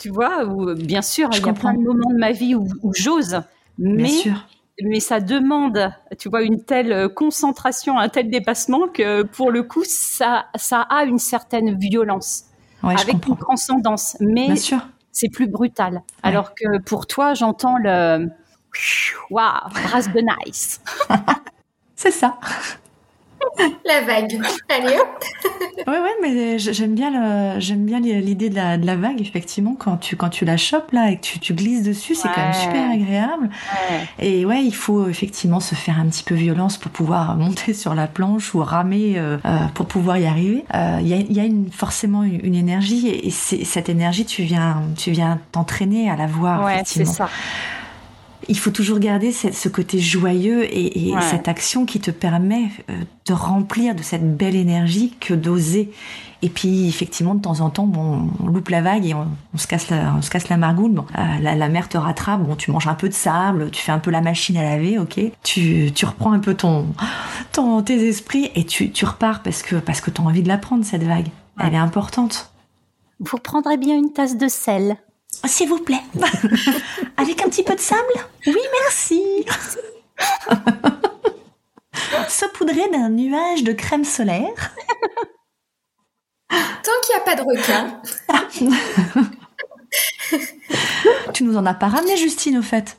tu 0.02 0.08
vois, 0.08 0.44
où, 0.44 0.74
bien 0.74 1.00
sûr, 1.00 1.28
il 1.32 1.46
y 1.46 1.48
a 1.48 1.52
plein 1.52 1.74
de 1.74 1.78
moments 1.78 2.10
de 2.10 2.18
ma 2.18 2.32
vie 2.32 2.56
où, 2.56 2.66
j'ose, 2.92 3.40
mais, 3.78 4.10
mais 4.82 4.98
ça 4.98 5.20
demande, 5.20 5.92
tu 6.18 6.28
vois, 6.28 6.42
une 6.42 6.64
telle 6.64 7.08
concentration, 7.14 8.00
un 8.00 8.08
tel 8.08 8.28
dépassement 8.28 8.88
que 8.88 9.22
pour 9.22 9.52
le 9.52 9.62
coup, 9.62 9.84
ça, 9.86 10.46
ça 10.56 10.80
a 10.80 11.04
une 11.04 11.20
certaine 11.20 11.78
violence, 11.78 12.46
avec 12.82 13.24
une 13.28 13.36
transcendance, 13.36 14.16
mais 14.18 14.48
c'est 15.12 15.28
plus 15.28 15.46
brutal. 15.46 16.02
Alors 16.24 16.56
que 16.56 16.80
pour 16.82 17.06
toi, 17.06 17.34
j'entends 17.34 17.78
le 17.78 18.28
waouh, 19.30 19.68
brasse 19.70 20.10
de 20.10 20.20
nice. 20.44 20.80
c'est 21.94 22.10
ça. 22.10 22.40
la 23.84 24.00
vague. 24.02 24.40
Allez 24.68 24.96
hop. 24.96 25.24
ouais 25.86 25.98
ouais 25.98 26.16
mais 26.20 26.58
j'aime 26.58 26.94
bien 26.94 27.58
j'aime 27.58 27.84
bien 27.84 28.00
l'idée 28.00 28.50
de 28.50 28.54
la, 28.54 28.76
de 28.76 28.86
la 28.86 28.96
vague 28.96 29.20
effectivement 29.20 29.74
quand 29.74 29.96
tu 29.96 30.16
quand 30.16 30.28
tu 30.28 30.44
la 30.44 30.56
chopes 30.56 30.92
là 30.92 31.10
et 31.10 31.16
que 31.16 31.22
tu, 31.22 31.38
tu 31.38 31.54
glisses 31.54 31.82
dessus 31.82 32.14
c'est 32.14 32.28
quand 32.28 32.42
même 32.42 32.52
super 32.52 32.90
agréable. 32.90 33.50
Et 34.18 34.44
ouais 34.44 34.62
il 34.62 34.74
faut 34.74 35.08
effectivement 35.08 35.60
se 35.60 35.74
faire 35.74 35.98
un 35.98 36.06
petit 36.06 36.24
peu 36.24 36.34
violence 36.34 36.76
pour 36.76 36.90
pouvoir 36.90 37.36
monter 37.36 37.74
sur 37.74 37.94
la 37.94 38.06
planche 38.06 38.54
ou 38.54 38.62
ramer 38.62 39.14
euh, 39.16 39.38
euh, 39.44 39.58
pour 39.74 39.86
pouvoir 39.86 40.18
y 40.18 40.26
arriver. 40.26 40.64
Euh, 40.74 40.98
il 41.00 41.08
y, 41.08 41.14
a, 41.14 41.16
y 41.16 41.40
a 41.40 41.44
une, 41.44 41.70
forcément 41.70 42.22
une, 42.22 42.54
énergie 42.54 43.08
et, 43.08 43.30
cette 43.30 43.88
énergie 43.88 44.24
tu 44.24 44.42
viens 44.42 44.82
tu 44.96 45.10
viens 45.10 45.40
t'entraîner 45.52 46.10
à 46.10 46.16
la 46.16 46.26
voir. 46.26 46.64
Ouais 46.64 46.82
c'est 46.84 47.04
ça 47.04 47.28
il 48.52 48.58
faut 48.58 48.70
toujours 48.70 48.98
garder 48.98 49.32
ce 49.32 49.68
côté 49.70 49.98
joyeux 49.98 50.64
et, 50.64 51.14
cette 51.30 51.48
action 51.48 51.86
qui 51.86 52.00
te 52.00 52.10
permet 52.10 52.64
euh, 52.90 53.00
de 53.26 53.32
remplir 53.32 53.94
de 53.94 54.02
cette 54.02 54.36
belle 54.36 54.56
énergie 54.56 55.14
que 55.20 55.32
d'oser. 55.32 55.90
Et 56.42 56.50
puis 56.50 56.86
effectivement, 56.86 57.34
de 57.34 57.40
temps 57.40 57.60
en 57.60 57.70
temps, 57.70 57.86
bon, 57.86 58.28
on 58.42 58.46
loupe 58.48 58.68
la 58.68 58.82
vague 58.82 59.06
et 59.06 59.14
on, 59.14 59.26
se 59.56 59.66
casse 59.66 59.88
la, 59.88 60.14
on 60.18 60.20
se 60.20 60.28
casse 60.28 60.50
la 60.50 60.58
margoule. 60.58 60.92
Bon, 60.92 61.06
euh, 61.16 61.38
la, 61.40 61.68
mer 61.70 61.88
te 61.88 61.96
rattrape. 61.96 62.42
Bon, 62.42 62.54
tu 62.54 62.70
manges 62.70 62.88
un 62.88 62.94
peu 62.94 63.08
de 63.08 63.14
sable, 63.14 63.70
tu 63.70 63.80
fais 63.80 63.92
un 63.92 63.98
peu 63.98 64.10
la 64.10 64.20
machine 64.20 64.58
à 64.58 64.62
laver, 64.62 64.98
ok. 64.98 65.18
Tu, 65.42 65.90
tu 65.94 66.04
reprends 66.04 66.32
un 66.32 66.40
peu 66.40 66.52
ton, 66.52 66.88
ton 67.52 67.80
tes 67.80 68.06
esprits 68.06 68.50
et 68.54 68.66
tu, 68.66 68.90
tu 68.90 69.06
repars 69.06 69.42
parce 69.42 69.62
que 69.62 69.76
parce 69.76 70.02
que 70.02 70.10
t'as 70.10 70.22
envie 70.22 70.42
de 70.42 70.48
la 70.48 70.58
prendre 70.58 70.84
cette 70.84 71.04
vague. 71.04 71.28
Elle 71.58 71.72
est 71.72 71.78
importante. 71.78 72.50
Vous 73.18 73.38
prendrez 73.38 73.78
bien 73.78 73.96
une 73.96 74.12
tasse 74.12 74.36
de 74.36 74.48
sel. 74.48 74.98
S'il 75.44 75.68
vous 75.68 75.78
plaît. 75.78 76.02
Avec 77.16 77.42
un 77.42 77.48
petit 77.48 77.64
peu 77.64 77.74
de 77.74 77.80
sable 77.80 78.00
Oui, 78.46 78.60
merci. 78.82 79.44
Saupoudré 82.28 82.88
d'un 82.90 83.08
nuage 83.10 83.64
de 83.64 83.72
crème 83.72 84.04
solaire. 84.04 84.74
Tant 86.50 86.92
qu'il 87.02 87.14
n'y 87.14 87.20
a 87.20 87.24
pas 87.24 87.34
de 87.36 87.42
requin. 87.42 88.00
tu 91.32 91.44
nous 91.44 91.56
en 91.56 91.66
as 91.66 91.74
pas 91.74 91.88
ramené, 91.88 92.16
Justine, 92.16 92.58
au 92.58 92.62
fait 92.62 92.96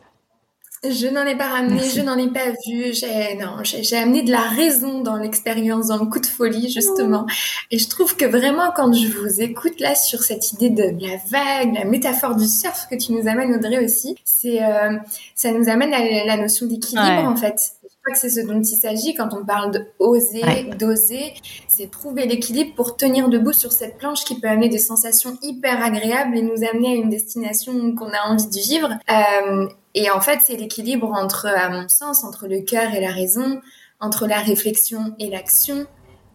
je 0.83 1.07
n'en 1.07 1.25
ai 1.25 1.35
pas 1.35 1.47
ramené, 1.47 1.81
je 1.89 2.01
n'en 2.01 2.17
ai 2.17 2.27
pas 2.27 2.49
vu. 2.65 2.93
J'ai 2.93 3.35
non, 3.35 3.57
j'ai 3.63 3.97
amené 3.97 4.21
de 4.21 4.31
la 4.31 4.41
raison 4.41 5.01
dans 5.01 5.15
l'expérience, 5.15 5.87
dans 5.87 5.97
le 5.97 6.05
coup 6.05 6.19
de 6.19 6.25
folie 6.25 6.69
justement. 6.71 7.25
Et 7.71 7.79
je 7.79 7.87
trouve 7.87 8.15
que 8.15 8.25
vraiment 8.25 8.71
quand 8.75 8.91
je 8.93 9.07
vous 9.07 9.41
écoute 9.41 9.79
là 9.79 9.95
sur 9.95 10.23
cette 10.23 10.51
idée 10.51 10.69
de 10.69 10.83
la 10.83 11.17
vague, 11.29 11.73
la 11.73 11.85
métaphore 11.85 12.35
du 12.35 12.47
surf 12.47 12.87
que 12.89 12.95
tu 12.95 13.13
nous 13.13 13.27
amènes 13.27 13.55
Audrey 13.55 13.83
aussi, 13.83 14.15
c'est 14.25 14.63
euh, 14.63 14.97
ça 15.35 15.51
nous 15.51 15.69
amène 15.69 15.93
à 15.93 16.25
la 16.25 16.37
notion 16.37 16.65
d'équilibre 16.65 17.23
en 17.25 17.35
fait. 17.35 17.73
Je 18.05 18.11
crois 18.11 18.19
que 18.19 18.29
c'est 18.29 18.41
ce 18.41 18.45
dont 18.45 18.59
il 18.59 18.65
s'agit 18.65 19.13
quand 19.13 19.33
on 19.33 19.45
parle 19.45 19.71
de 19.71 19.85
oser, 19.97 20.65
d'oser, 20.77 21.35
c'est 21.69 21.89
trouver 21.89 22.25
l'équilibre 22.25 22.75
pour 22.75 22.97
tenir 22.97 23.29
debout 23.29 23.53
sur 23.53 23.71
cette 23.71 23.97
planche 23.97 24.25
qui 24.25 24.37
peut 24.41 24.49
amener 24.49 24.67
des 24.67 24.77
sensations 24.77 25.37
hyper 25.41 25.81
agréables 25.81 26.37
et 26.37 26.41
nous 26.41 26.65
amener 26.69 26.91
à 26.91 26.95
une 26.95 27.07
destination 27.07 27.95
qu'on 27.95 28.09
a 28.09 28.27
envie 28.27 28.47
de 28.47 28.59
vivre. 28.59 28.89
Euh, 29.09 29.69
et 29.95 30.11
en 30.11 30.19
fait, 30.19 30.39
c'est 30.45 30.57
l'équilibre 30.57 31.13
entre, 31.13 31.45
à 31.45 31.69
mon 31.69 31.87
sens, 31.87 32.25
entre 32.25 32.49
le 32.49 32.59
cœur 32.59 32.93
et 32.93 32.99
la 32.99 33.11
raison, 33.11 33.61
entre 34.01 34.27
la 34.27 34.39
réflexion 34.39 35.15
et 35.17 35.29
l'action, 35.29 35.85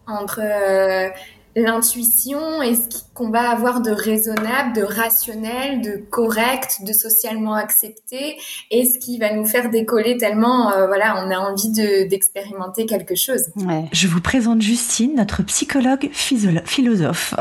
entre 0.07 0.39
euh, 0.41 1.09
l'intuition 1.55 2.61
et 2.61 2.75
ce 2.75 2.81
qu'on 3.13 3.29
va 3.29 3.49
avoir 3.49 3.81
de 3.81 3.91
raisonnable, 3.91 4.73
de 4.75 4.83
rationnel, 4.83 5.81
de 5.81 5.97
correct, 6.09 6.79
de 6.85 6.93
socialement 6.93 7.55
accepté, 7.55 8.37
et 8.71 8.85
ce 8.85 8.99
qui 8.99 9.17
va 9.17 9.33
nous 9.33 9.45
faire 9.45 9.69
décoller 9.69 10.17
tellement, 10.17 10.71
euh, 10.71 10.87
voilà, 10.87 11.23
on 11.25 11.31
a 11.31 11.37
envie 11.37 11.71
d'expérimenter 12.07 12.85
quelque 12.85 13.15
chose. 13.15 13.47
Ouais. 13.55 13.85
Je 13.91 14.07
vous 14.07 14.21
présente 14.21 14.61
Justine, 14.61 15.15
notre 15.15 15.43
psychologue 15.43 16.09
philosophe. 16.13 17.33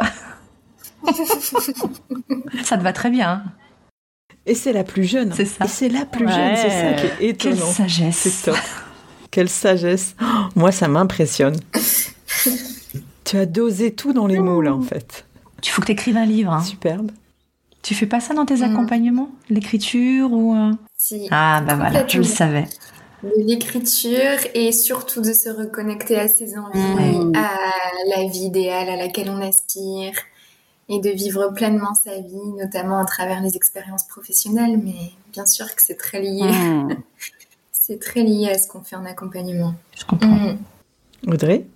Ça 2.65 2.77
te 2.77 2.83
va 2.83 2.93
très 2.93 3.11
bien. 3.11 3.31
Hein? 3.31 3.43
Et 4.47 4.55
c'est 4.55 4.73
la 4.73 4.83
plus 4.83 5.05
jeune. 5.05 5.33
C'est 5.35 5.45
ça. 5.45 5.67
Et 5.67 5.69
c'est 5.69 5.89
la 5.91 6.07
plus 6.07 6.27
jeune, 6.27 6.57
c'est 6.57 6.71
ça 6.71 6.93
qui 6.95 7.07
est 7.07 7.29
étonnant. 7.29 7.57
Quelle 7.57 7.89
sagesse. 7.89 8.17
C'est 8.17 8.51
top. 8.51 8.59
Quelle 9.31 9.49
sagesse. 9.49 10.15
Oh, 10.23 10.25
moi, 10.57 10.73
ça 10.73 10.89
m'impressionne. 10.89 11.57
tu 13.29 13.37
as 13.37 13.45
dosé 13.45 13.95
tout 13.95 14.15
dans 14.15 14.27
les 14.27 14.39
mots, 14.39 14.63
là, 14.63 14.75
en 14.75 14.81
fait. 14.81 15.27
Tu 15.61 15.71
faut 15.71 15.83
que 15.83 15.87
tu 15.87 15.93
écrives 15.93 16.17
un 16.17 16.25
livre. 16.25 16.51
Hein. 16.51 16.63
Superbe. 16.63 17.11
Tu 17.83 17.95
fais 17.95 18.07
pas 18.07 18.21
ça 18.21 18.33
dans 18.33 18.47
tes 18.47 18.63
accompagnements? 18.63 19.31
L'écriture 19.51 20.33
ou... 20.33 20.55
Euh? 20.55 20.73
Si. 20.97 21.29
Ah, 21.31 21.63
bah 21.67 21.75
voilà, 21.77 22.07
je 22.09 22.19
le 22.19 22.25
savais. 22.25 22.67
L'écriture 23.37 24.39
et 24.55 24.73
surtout 24.73 25.21
de 25.21 25.33
se 25.35 25.51
reconnecter 25.51 26.19
à 26.19 26.27
ses 26.27 26.57
envies, 26.57 27.37
à 27.37 27.51
la 28.17 28.29
vie 28.29 28.45
idéale 28.45 28.89
à 28.89 28.97
laquelle 28.97 29.29
on 29.29 29.43
aspire, 29.43 30.13
et 30.89 30.99
de 30.99 31.11
vivre 31.11 31.49
pleinement 31.55 31.95
sa 31.95 32.19
vie, 32.21 32.53
notamment 32.57 32.99
à 32.99 33.05
travers 33.05 33.43
les 33.43 33.57
expériences 33.57 34.07
professionnelles, 34.07 34.81
mais 34.83 35.13
bien 35.33 35.45
sûr 35.45 35.67
que 35.75 35.83
c'est 35.83 35.97
très 35.97 36.23
lié. 36.23 36.45
Hmm. 36.45 36.95
c'est 37.73 38.01
très 38.01 38.23
lié 38.23 38.49
à 38.51 38.59
ce 38.59 38.69
qu'on 38.69 38.81
fait 38.81 38.97
en 38.97 39.05
accompagnement. 39.05 39.75
Je 39.99 40.05
comprends. 40.07 40.29
Hmm. 40.29 40.59
Audrey? 41.27 41.67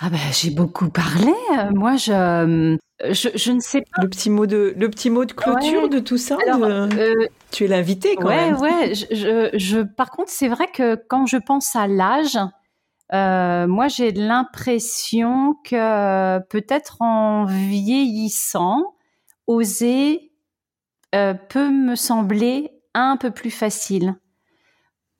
Ah 0.00 0.08
ben, 0.08 0.18
j'ai 0.32 0.50
beaucoup 0.50 0.88
parlé. 0.88 1.32
Moi, 1.74 1.96
je, 1.96 2.78
je, 3.04 3.52
ne 3.52 3.60
sais 3.60 3.82
pas. 3.82 4.02
Le 4.02 4.08
petit 4.08 4.30
mot 4.30 4.46
de, 4.46 4.74
le 4.76 4.88
petit 4.88 5.10
mot 5.10 5.24
de 5.24 5.32
clôture 5.32 5.88
de 5.88 5.98
tout 5.98 6.16
ça. 6.16 6.36
Euh, 6.46 7.14
tu 7.50 7.64
es 7.64 7.68
l'invité 7.68 8.16
quand 8.16 8.28
même. 8.28 8.56
Ouais, 8.56 8.88
ouais. 8.88 8.94
Je, 8.94 9.50
je, 9.52 9.80
par 9.80 10.10
contre, 10.10 10.30
c'est 10.30 10.48
vrai 10.48 10.68
que 10.72 10.94
quand 11.08 11.26
je 11.26 11.36
pense 11.36 11.76
à 11.76 11.86
l'âge, 11.86 12.38
euh, 13.12 13.66
moi, 13.66 13.88
j'ai 13.88 14.12
l'impression 14.12 15.56
que 15.64 16.38
peut-être 16.48 17.02
en 17.02 17.44
vieillissant, 17.44 18.94
oser 19.46 20.32
euh, 21.14 21.34
peut 21.34 21.70
me 21.70 21.96
sembler 21.96 22.70
un 22.94 23.16
peu 23.16 23.30
plus 23.30 23.50
facile. 23.50 24.14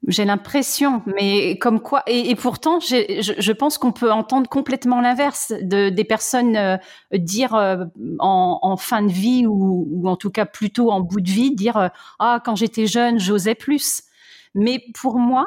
J'ai 0.09 0.25
l'impression, 0.25 1.03
mais 1.07 1.59
comme 1.59 1.79
quoi, 1.81 2.03
et, 2.07 2.35
pourtant, 2.35 2.81
je, 2.81 3.35
je, 3.39 3.53
pense 3.53 3.77
qu'on 3.77 3.93
peut 3.93 4.11
entendre 4.11 4.49
complètement 4.49 5.03
l'inverse 5.03 5.53
de, 5.61 5.91
des 5.91 6.05
personnes 6.05 6.57
euh, 6.57 6.79
dire 7.13 7.55
euh, 7.55 7.85
en, 8.19 8.59
en, 8.63 8.77
fin 8.79 9.03
de 9.03 9.13
vie 9.13 9.47
ou, 9.47 9.87
ou, 9.91 10.09
en 10.09 10.17
tout 10.17 10.31
cas 10.31 10.47
plutôt 10.47 10.91
en 10.91 11.01
bout 11.01 11.21
de 11.21 11.29
vie, 11.31 11.55
dire 11.55 11.91
ah 12.19 12.41
quand 12.43 12.57
j'étais 12.57 12.87
jeune 12.87 13.21
j'osais 13.21 13.55
plus. 13.55 14.05
Mais 14.55 14.83
pour 14.95 15.19
moi, 15.19 15.45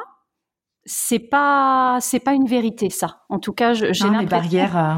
c'est 0.86 1.18
pas 1.18 1.98
c'est 2.00 2.20
pas 2.20 2.34
une 2.34 2.46
vérité 2.46 2.90
ça. 2.90 3.22
En 3.28 3.40
tout 3.40 3.52
cas, 3.52 3.74
j'ai 3.74 3.86
l'impression 3.86 4.20
les 4.20 4.26
barrières 4.26 4.78
euh, 4.78 4.94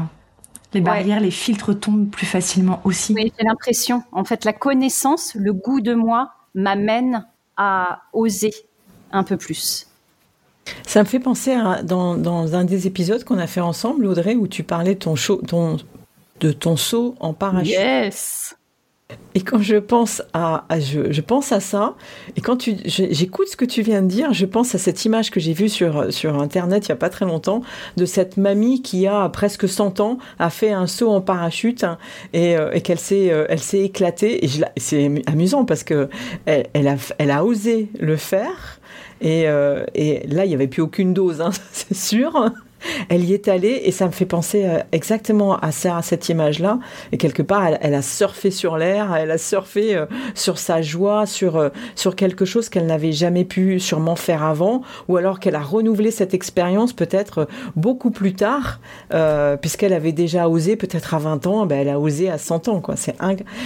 les 0.73 0.81
barrières, 0.81 1.19
les 1.19 1.31
filtres 1.31 1.79
tombent 1.79 2.09
plus 2.09 2.25
facilement 2.25 2.81
aussi. 2.83 3.13
Oui, 3.13 3.31
j'ai 3.37 3.45
l'impression. 3.45 4.03
En 4.11 4.25
fait, 4.25 4.45
la 4.45 4.53
connaissance, 4.53 5.33
le 5.33 5.53
goût 5.53 5.81
de 5.81 5.93
moi 5.93 6.33
m'amène 6.53 7.25
à 7.55 8.01
oser 8.13 8.53
un 9.11 9.23
peu 9.23 9.37
plus. 9.37 9.87
Ça 10.85 11.01
me 11.01 11.07
fait 11.07 11.19
penser 11.19 11.53
à, 11.53 11.81
dans, 11.81 12.15
dans 12.15 12.55
un 12.55 12.65
des 12.65 12.87
épisodes 12.87 13.23
qu'on 13.23 13.37
a 13.37 13.47
fait 13.47 13.61
ensemble, 13.61 14.05
Audrey, 14.05 14.35
où 14.35 14.47
tu 14.47 14.63
parlais 14.63 14.95
ton, 14.95 15.15
ton, 15.47 15.77
de 16.39 16.51
ton 16.51 16.77
saut 16.77 17.15
en 17.19 17.33
parachute. 17.33 17.73
Yes. 17.73 18.55
Et 19.35 19.41
quand 19.41 19.61
je 19.61 19.77
pense 19.77 20.23
à, 20.33 20.65
je, 20.79 21.21
pense 21.21 21.51
à 21.51 21.59
ça, 21.59 21.95
et 22.35 22.41
quand 22.41 22.69
j'écoute 22.85 23.47
ce 23.47 23.55
que 23.55 23.65
tu 23.65 23.81
viens 23.83 24.01
de 24.01 24.07
dire, 24.07 24.33
je 24.33 24.45
pense 24.45 24.73
à 24.73 24.79
cette 24.79 25.05
image 25.05 25.29
que 25.29 25.39
j'ai 25.39 25.53
vue 25.53 25.69
sur, 25.69 26.11
sur 26.11 26.41
Internet 26.41 26.87
il 26.87 26.89
y 26.89 26.91
a 26.91 26.95
pas 26.95 27.09
très 27.09 27.25
longtemps, 27.25 27.61
de 27.97 28.05
cette 28.05 28.37
mamie 28.37 28.81
qui 28.81 29.05
a 29.05 29.29
presque 29.29 29.69
100 29.69 29.99
ans, 29.99 30.17
a 30.39 30.49
fait 30.49 30.71
un 30.71 30.87
saut 30.87 31.09
en 31.09 31.21
parachute, 31.21 31.83
hein, 31.83 31.99
et, 32.33 32.57
euh, 32.57 32.71
et 32.73 32.81
qu'elle 32.81 32.99
s'est, 32.99 33.31
euh, 33.31 33.45
elle 33.47 33.61
éclatée, 33.73 34.43
et 34.43 34.49
c'est 34.77 35.11
amusant 35.27 35.65
parce 35.65 35.83
que 35.83 36.09
elle, 36.45 36.67
elle, 36.73 36.87
a, 36.87 36.95
elle 37.19 37.31
a 37.31 37.45
osé 37.45 37.89
le 37.99 38.17
faire, 38.17 38.79
et, 39.21 39.47
euh, 39.47 39.85
et 39.93 40.25
là, 40.27 40.45
il 40.45 40.49
n'y 40.49 40.55
avait 40.55 40.67
plus 40.67 40.81
aucune 40.81 41.13
dose, 41.13 41.41
hein, 41.41 41.51
c'est 41.71 41.95
sûr 41.95 42.51
elle 43.09 43.23
y 43.23 43.33
est 43.33 43.47
allée 43.47 43.81
et 43.83 43.91
ça 43.91 44.05
me 44.05 44.11
fait 44.11 44.25
penser 44.25 44.65
euh, 44.65 44.79
exactement 44.91 45.57
à 45.57 45.71
ça, 45.71 45.97
à 45.97 46.01
cette 46.01 46.29
image-là. 46.29 46.79
Et 47.11 47.17
quelque 47.17 47.41
part, 47.41 47.67
elle, 47.81 47.93
a 47.93 48.01
surfé 48.01 48.51
sur 48.51 48.77
l'air, 48.77 49.15
elle 49.15 49.31
a 49.31 49.37
surfé 49.37 49.95
euh, 49.95 50.05
sur 50.35 50.57
sa 50.57 50.81
joie, 50.81 51.25
sur 51.25 51.57
euh, 51.57 51.69
sur 51.95 52.15
quelque 52.15 52.45
chose 52.45 52.69
qu'elle 52.69 52.85
n'avait 52.85 53.11
jamais 53.11 53.45
pu 53.45 53.79
sûrement 53.79 54.15
faire 54.15 54.43
avant, 54.43 54.81
ou 55.07 55.17
alors 55.17 55.39
qu'elle 55.39 55.55
a 55.55 55.61
renouvelé 55.61 56.11
cette 56.11 56.33
expérience 56.33 56.93
peut-être 56.93 57.47
beaucoup 57.75 58.11
plus 58.11 58.33
tard, 58.33 58.79
puisqu'elle 59.61 59.93
avait 59.93 60.11
déjà 60.11 60.47
osé 60.47 60.75
peut-être 60.75 61.13
à 61.13 61.19
20 61.19 61.47
ans, 61.47 61.65
ben 61.65 61.79
elle 61.79 61.89
a 61.89 61.99
osé 61.99 62.29
à 62.29 62.37
100 62.37 62.67
ans. 62.67 62.81
Quoi. 62.81 62.95
C'est 62.95 63.15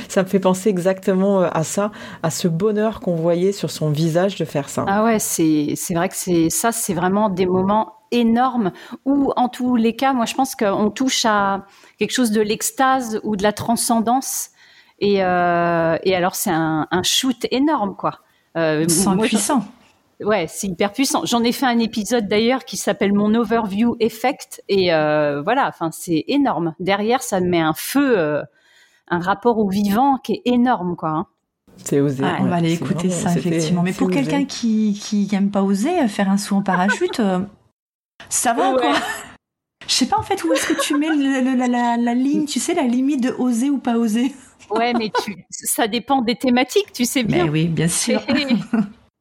ça 0.08 0.24
me 0.24 0.28
fait 0.28 0.40
penser 0.40 0.70
exactement 0.70 1.42
à 1.42 1.64
ça, 1.64 1.92
à 2.24 2.30
ce 2.30 2.48
bonheur 2.48 3.00
qu'on 3.00 3.16
voyait 3.16 3.52
sur 3.52 3.70
son 3.70 3.90
visage 3.90 4.36
de 4.36 4.46
faire 4.46 4.70
ça. 4.70 4.86
Ah 4.88 5.04
ouais, 5.04 5.20
c'est 5.20 5.74
c'est 5.76 5.94
vrai 5.94 6.10
que 6.10 6.16
c'est 6.16 6.50
ça, 6.50 6.72
c'est 6.72 6.94
vraiment 6.94 7.30
des 7.30 7.46
moments 7.46 7.94
énorme 8.12 8.72
ou 9.06 9.32
en 9.36 9.50
tous 9.50 9.76
les 9.76 9.96
cas, 9.96 10.14
moi 10.14 10.26
je 10.26 10.36
pense 10.36 10.56
qu'on 10.56 10.90
touche 10.90 11.26
à 11.26 11.66
quelque 11.98 12.12
chose 12.12 12.32
de 12.32 12.42
l'extase 12.42 13.20
ou 13.24 13.36
de 13.36 13.44
la 13.44 13.54
transcendance. 13.54 14.50
Et, 15.00 15.24
euh, 15.24 15.98
et 16.04 16.16
alors 16.16 16.36
c'est 16.36 16.52
un, 16.52 16.88
un, 16.92 17.04
shoot 17.04 17.48
énorme 17.50 17.96
quoi. 17.96 18.20
Euh, 18.58 18.86
puissant. 18.86 19.64
Ouais, 20.24 20.46
c'est 20.48 20.68
hyper 20.68 20.94
puissant. 20.94 21.26
J'en 21.26 21.44
ai 21.44 21.52
fait 21.52 21.66
un 21.66 21.80
épisode 21.80 22.28
d'ailleurs 22.28 22.66
qui 22.66 22.78
s'appelle 22.78 23.14
mon 23.14 23.34
overview 23.34 23.96
effect 24.00 24.62
et 24.70 24.94
euh, 24.94 25.42
voilà, 25.42 25.68
enfin 25.68 25.90
c'est 25.92 26.26
énorme. 26.28 26.76
Derrière, 26.80 27.24
ça 27.24 27.40
met 27.40 27.60
un 27.60 27.74
feu, 27.74 28.18
euh, 28.18 28.44
un 29.08 29.20
rapport 29.20 29.58
au 29.58 29.68
vivant 29.68 30.18
qui 30.18 30.34
est 30.34 30.42
énorme 30.46 30.96
quoi. 30.96 31.10
Hein. 31.10 31.26
C'est 31.78 32.00
osé. 32.00 32.24
on 32.40 32.46
va 32.46 32.58
aller 32.58 32.74
écouter 32.74 33.10
ça 33.10 33.36
effectivement. 33.36 33.82
Mais 33.82 33.94
pour 33.94 34.12
quelqu'un 34.12 34.46
qui 34.46 35.00
qui 35.02 35.28
aime 35.34 35.50
pas 35.50 35.64
oser 35.64 36.08
faire 36.08 36.30
un 36.30 36.38
saut 36.38 36.58
en 36.58 36.62
parachute, 36.62 37.22
ça 38.30 38.54
va 38.54 38.74
quoi 38.74 38.94
Je 39.88 39.94
sais 39.94 40.06
pas 40.06 40.18
en 40.18 40.24
fait 40.24 40.44
où 40.44 40.54
est-ce 40.54 40.68
que 40.68 40.80
tu 40.82 40.98
mets 40.98 41.08
la, 41.08 42.14
ligne, 42.14 42.46
tu 42.46 42.60
sais, 42.60 42.74
la 42.74 42.84
limite 42.84 43.24
de 43.24 43.32
oser 43.38 43.70
ou 43.70 43.78
pas 43.78 43.98
oser? 43.98 44.34
Ouais, 44.70 44.94
mais 44.94 45.12
tu, 45.24 45.46
ça 45.50 45.88
dépend 45.88 46.22
des 46.22 46.36
thématiques, 46.36 46.94
tu 46.94 47.06
sais 47.06 47.24
bien. 47.24 47.46
Mais 47.46 47.50
oui, 47.50 47.68
bien 47.68 47.88
sûr. 47.88 48.22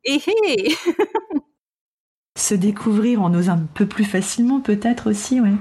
Et, 0.04 0.20
et, 0.46 0.74
Se 2.38 2.54
découvrir, 2.54 3.20
on 3.20 3.34
ose 3.34 3.50
un 3.50 3.58
peu 3.74 3.86
plus 3.86 4.04
facilement 4.04 4.60
peut-être 4.60 5.10
aussi, 5.10 5.40
ouais. 5.40 5.52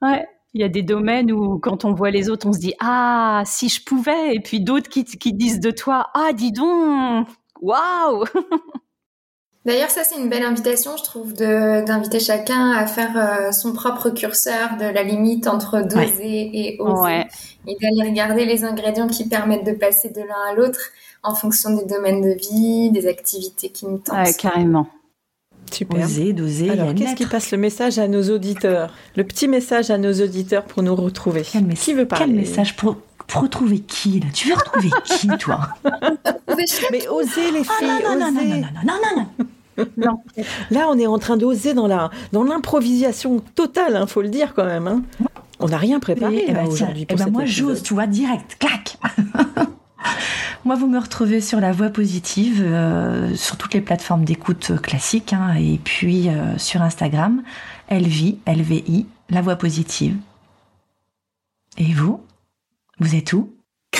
Ouais. 0.00 0.26
Il 0.54 0.62
y 0.62 0.64
a 0.64 0.68
des 0.68 0.82
domaines 0.82 1.30
où, 1.30 1.58
quand 1.58 1.84
on 1.84 1.92
voit 1.92 2.10
les 2.10 2.30
autres, 2.30 2.48
on 2.48 2.52
se 2.52 2.58
dit 2.58 2.74
Ah, 2.80 3.42
si 3.44 3.68
je 3.68 3.84
pouvais. 3.84 4.34
Et 4.34 4.40
puis 4.40 4.60
d'autres 4.60 4.88
qui, 4.88 5.04
qui 5.04 5.34
disent 5.34 5.60
de 5.60 5.70
toi 5.70 6.06
Ah, 6.14 6.32
dis 6.32 6.52
donc, 6.52 7.28
waouh 7.60 8.24
D'ailleurs, 9.68 9.90
ça, 9.90 10.02
c'est 10.02 10.18
une 10.18 10.30
belle 10.30 10.44
invitation, 10.44 10.96
je 10.96 11.04
trouve, 11.04 11.34
d'inviter 11.34 12.20
chacun 12.20 12.70
à 12.72 12.86
faire 12.86 13.10
euh, 13.16 13.52
son 13.52 13.74
propre 13.74 14.08
curseur 14.08 14.78
de 14.80 14.86
la 14.86 15.02
limite 15.02 15.46
entre 15.46 15.82
doser 15.82 16.50
et 16.54 16.76
oser. 16.80 17.24
Et 17.66 17.76
d'aller 17.78 18.08
regarder 18.08 18.46
les 18.46 18.64
ingrédients 18.64 19.08
qui 19.08 19.28
permettent 19.28 19.66
de 19.66 19.72
passer 19.72 20.08
de 20.08 20.20
l'un 20.20 20.50
à 20.50 20.54
l'autre 20.54 20.80
en 21.22 21.34
fonction 21.34 21.76
des 21.76 21.84
domaines 21.84 22.22
de 22.22 22.34
vie, 22.38 22.90
des 22.90 23.06
activités 23.06 23.68
qui 23.68 23.84
nous 23.84 23.98
tentent. 23.98 24.16
Ouais, 24.26 24.32
carrément. 24.32 24.88
Super. 25.70 26.02
Oser, 26.02 26.32
d'oser. 26.32 26.70
Alors, 26.70 26.94
qu'est-ce 26.94 27.14
qui 27.14 27.26
passe 27.26 27.50
le 27.50 27.58
message 27.58 27.98
à 27.98 28.08
nos 28.08 28.22
auditeurs? 28.30 28.94
Le 29.16 29.24
petit 29.24 29.48
message 29.48 29.90
à 29.90 29.98
nos 29.98 30.14
auditeurs 30.14 30.64
pour 30.64 30.82
nous 30.82 30.96
retrouver. 30.96 31.42
Quel, 31.42 31.68
Qui 31.74 31.92
veut 31.92 32.08
parler? 32.08 32.24
quel 32.24 32.34
message 32.34 32.74
pour, 32.74 32.96
pour 33.26 33.42
retrouver 33.42 33.80
qui 33.80 34.20
là? 34.20 34.28
Tu 34.32 34.48
veux 34.48 34.54
retrouver 34.54 34.88
qui, 35.04 35.28
toi? 35.36 35.60
Mais 36.90 37.06
osez 37.08 37.50
les 37.50 37.62
Ah 37.68 37.72
filles, 37.78 37.88
non, 38.02 38.18
non, 38.18 38.18
non, 38.18 38.32
non, 38.32 38.40
osez. 38.40 38.48
non, 38.48 38.56
non, 38.56 38.82
non, 38.84 38.92
non, 38.94 39.16
non. 39.16 39.26
Non. 39.38 39.46
Là, 40.70 40.86
on 40.88 40.98
est 40.98 41.06
en 41.06 41.18
train 41.18 41.36
d'oser 41.36 41.74
dans 41.74 41.86
la 41.86 42.10
dans 42.32 42.44
l'improvisation 42.44 43.40
totale, 43.54 43.96
hein, 43.96 44.06
faut 44.06 44.22
le 44.22 44.28
dire 44.28 44.54
quand 44.54 44.64
même. 44.66 44.86
hein. 44.86 45.02
On 45.60 45.68
n'a 45.68 45.76
rien 45.78 45.98
préparé 45.98 46.44
Eh 46.46 46.52
ben, 46.52 46.64
tiens, 46.64 46.72
aujourd'hui 46.72 47.06
eh 47.08 47.14
ben, 47.16 47.30
moi 47.30 47.44
j'ose, 47.44 47.82
tu 47.82 47.94
vois, 47.94 48.06
direct, 48.06 48.56
clac. 48.60 48.96
moi, 50.64 50.76
vous 50.76 50.86
me 50.86 50.98
retrouvez 51.00 51.40
sur 51.40 51.58
la 51.60 51.72
voie 51.72 51.88
positive, 51.90 52.62
euh, 52.64 53.34
sur 53.34 53.56
toutes 53.56 53.74
les 53.74 53.80
plateformes 53.80 54.24
d'écoute 54.24 54.80
classiques, 54.80 55.32
hein, 55.32 55.54
et 55.58 55.80
puis 55.82 56.28
euh, 56.28 56.56
sur 56.58 56.82
Instagram, 56.82 57.42
LVI, 57.90 58.38
LVI, 58.46 59.06
la 59.30 59.40
voie 59.42 59.56
positive. 59.56 60.16
Et 61.76 61.92
vous? 61.92 62.20
Vous 63.00 63.14
êtes 63.16 63.32
où? 63.32 63.50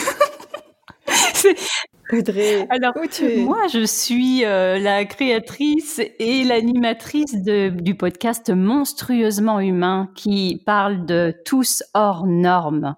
Audrey, 2.13 2.67
Alors, 2.71 2.95
où 2.97 3.07
tu 3.07 3.25
es? 3.25 3.37
Moi, 3.39 3.67
je 3.73 3.85
suis 3.85 4.45
euh, 4.45 4.79
la 4.79 5.05
créatrice 5.05 6.01
et 6.19 6.45
l'animatrice 6.45 7.35
du 7.35 7.95
podcast 7.95 8.51
Monstrueusement 8.51 9.61
Humain 9.61 10.11
qui 10.15 10.63
parle 10.65 11.07
de 11.07 11.35
tous 11.45 11.83
hors 11.95 12.27
normes. 12.27 12.95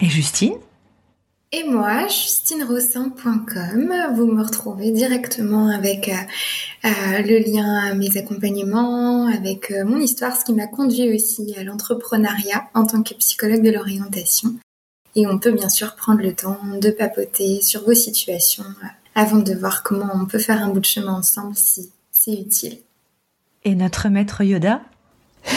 Et 0.00 0.06
Justine? 0.06 0.58
Et 1.52 1.64
moi, 1.64 2.06
justinerossin.com, 2.06 3.92
vous 4.14 4.26
me 4.26 4.44
retrouvez 4.44 4.92
directement 4.92 5.66
avec 5.66 6.08
euh, 6.08 6.12
euh, 6.84 7.22
le 7.22 7.40
lien 7.40 7.90
à 7.90 7.94
mes 7.94 8.16
accompagnements, 8.16 9.26
avec 9.26 9.72
euh, 9.72 9.84
mon 9.84 9.98
histoire, 9.98 10.36
ce 10.36 10.44
qui 10.44 10.52
m'a 10.52 10.68
conduit 10.68 11.12
aussi 11.12 11.52
à 11.58 11.64
l'entrepreneuriat 11.64 12.68
en 12.72 12.86
tant 12.86 13.02
que 13.02 13.14
psychologue 13.14 13.62
de 13.62 13.72
l'orientation. 13.72 14.54
Et 15.16 15.26
on 15.26 15.38
peut 15.38 15.52
bien 15.52 15.68
sûr 15.68 15.96
prendre 15.96 16.20
le 16.20 16.34
temps 16.34 16.58
de 16.80 16.90
papoter 16.90 17.60
sur 17.62 17.84
vos 17.84 17.94
situations 17.94 18.64
euh, 18.64 18.86
avant 19.14 19.38
de 19.38 19.54
voir 19.54 19.82
comment 19.82 20.10
on 20.14 20.26
peut 20.26 20.38
faire 20.38 20.62
un 20.62 20.68
bout 20.68 20.80
de 20.80 20.84
chemin 20.84 21.14
ensemble 21.14 21.54
si 21.56 21.90
c'est 22.12 22.34
utile. 22.34 22.78
Et 23.64 23.74
notre 23.74 24.08
maître 24.08 24.42
Yoda 24.42 24.82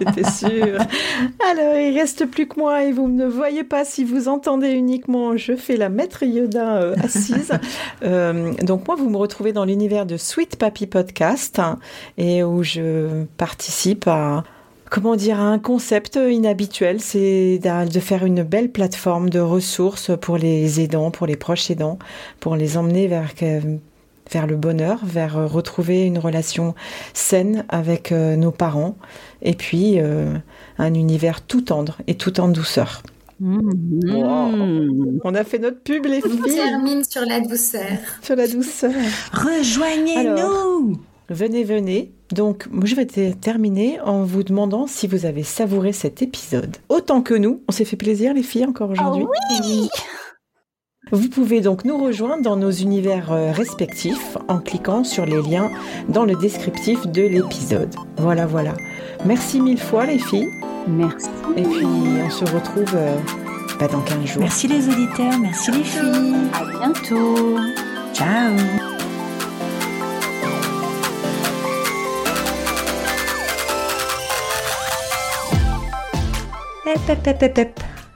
J'étais 0.00 0.30
sûre. 0.30 0.78
Alors, 1.50 1.76
il 1.76 1.98
reste 1.98 2.26
plus 2.26 2.46
que 2.46 2.58
moi 2.58 2.84
et 2.84 2.92
vous 2.92 3.08
ne 3.08 3.26
voyez 3.26 3.64
pas 3.64 3.84
si 3.84 4.04
vous 4.04 4.28
entendez 4.28 4.70
uniquement. 4.70 5.36
Je 5.36 5.56
fais 5.56 5.76
la 5.76 5.88
maître 5.88 6.22
Yoda 6.22 6.76
euh, 6.76 6.96
assise. 7.02 7.52
Euh, 8.04 8.52
donc, 8.62 8.86
moi, 8.86 8.94
vous 8.96 9.10
me 9.10 9.16
retrouvez 9.16 9.52
dans 9.52 9.64
l'univers 9.64 10.06
de 10.06 10.16
Sweet 10.16 10.56
Papi 10.56 10.86
Podcast 10.86 11.58
hein, 11.58 11.78
et 12.16 12.44
où 12.44 12.62
je 12.62 13.24
participe 13.36 14.06
à. 14.06 14.44
Comment 14.90 15.16
dire, 15.16 15.38
un 15.38 15.58
concept 15.58 16.16
inhabituel, 16.16 17.00
c'est 17.00 17.58
de 17.58 18.00
faire 18.00 18.24
une 18.24 18.42
belle 18.42 18.70
plateforme 18.70 19.28
de 19.28 19.40
ressources 19.40 20.10
pour 20.18 20.38
les 20.38 20.80
aidants, 20.80 21.10
pour 21.10 21.26
les 21.26 21.36
proches 21.36 21.70
aidants, 21.70 21.98
pour 22.40 22.56
les 22.56 22.76
emmener 22.76 23.06
vers, 23.06 23.32
vers 24.30 24.46
le 24.46 24.56
bonheur, 24.56 25.00
vers 25.04 25.36
euh, 25.36 25.46
retrouver 25.46 26.04
une 26.04 26.18
relation 26.18 26.74
saine 27.14 27.64
avec 27.68 28.12
euh, 28.12 28.36
nos 28.36 28.50
parents, 28.50 28.96
et 29.42 29.54
puis 29.54 30.00
euh, 30.00 30.34
un 30.78 30.94
univers 30.94 31.42
tout 31.42 31.62
tendre 31.62 31.98
et 32.06 32.14
tout 32.14 32.40
en 32.40 32.48
douceur. 32.48 33.02
Mmh. 33.40 34.14
Wow. 34.14 35.20
On 35.22 35.34
a 35.34 35.44
fait 35.44 35.58
notre 35.58 35.80
pub, 35.80 36.06
les 36.06 36.20
On 36.24 36.28
filles, 36.28 36.56
termine 36.56 37.04
sur 37.04 37.24
la 37.24 37.40
douceur. 37.40 37.98
sur 38.22 38.36
la 38.36 38.48
douceur. 38.48 38.90
Rejoignez-nous 39.32 40.98
Venez, 41.30 41.62
venez. 41.64 42.12
Donc, 42.32 42.66
moi, 42.70 42.84
je 42.86 42.94
vais 42.94 43.04
te- 43.06 43.32
terminer 43.34 44.00
en 44.00 44.22
vous 44.24 44.42
demandant 44.42 44.86
si 44.86 45.06
vous 45.06 45.26
avez 45.26 45.42
savouré 45.42 45.92
cet 45.92 46.22
épisode. 46.22 46.76
Autant 46.88 47.20
que 47.22 47.34
nous. 47.34 47.62
On 47.68 47.72
s'est 47.72 47.84
fait 47.84 47.96
plaisir, 47.96 48.32
les 48.32 48.42
filles, 48.42 48.64
encore 48.64 48.90
aujourd'hui. 48.90 49.24
Oui. 49.62 49.88
Vous 51.12 51.28
pouvez 51.30 51.60
donc 51.62 51.84
nous 51.86 51.96
rejoindre 51.96 52.42
dans 52.42 52.56
nos 52.56 52.70
univers 52.70 53.32
euh, 53.32 53.50
respectifs 53.52 54.36
en 54.48 54.58
cliquant 54.58 55.04
sur 55.04 55.24
les 55.24 55.40
liens 55.40 55.70
dans 56.10 56.24
le 56.26 56.34
descriptif 56.34 57.06
de 57.06 57.22
l'épisode. 57.22 57.94
Voilà, 58.18 58.46
voilà. 58.46 58.74
Merci 59.24 59.60
mille 59.60 59.78
fois, 59.80 60.04
les 60.04 60.18
filles. 60.18 60.48
Merci. 60.86 61.28
Et 61.56 61.62
puis, 61.62 61.86
on 62.26 62.30
se 62.30 62.44
retrouve 62.44 62.94
euh, 62.94 63.16
bah, 63.80 63.88
dans 63.88 64.00
15 64.02 64.24
jours. 64.26 64.42
Merci 64.42 64.68
les 64.68 64.86
auditeurs, 64.88 65.38
merci 65.38 65.70
les 65.70 65.84
filles. 65.84 66.34
À 66.52 66.64
bientôt. 66.78 67.56
Ciao 68.12 68.97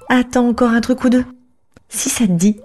Attends 0.09 0.49
encore 0.49 0.71
un 0.71 0.81
truc 0.81 1.05
ou 1.05 1.09
deux. 1.09 1.25
Si 1.89 2.09
ça 2.09 2.27
te 2.27 2.33
dit, 2.33 2.61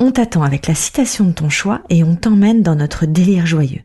on 0.00 0.10
t'attend 0.10 0.42
avec 0.42 0.66
la 0.66 0.74
citation 0.74 1.24
de 1.24 1.32
ton 1.32 1.48
choix 1.48 1.80
et 1.88 2.04
on 2.04 2.16
t'emmène 2.16 2.62
dans 2.62 2.74
notre 2.74 3.06
délire 3.06 3.46
joyeux. 3.46 3.82